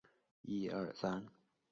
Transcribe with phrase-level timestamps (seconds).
[0.03, 0.07] 也是旅
[0.63, 1.31] 游宗教胜地。